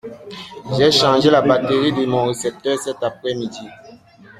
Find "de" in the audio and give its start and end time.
1.93-2.07